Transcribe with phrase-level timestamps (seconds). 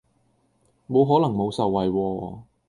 [0.89, 2.39] 冇可能冇受惠喎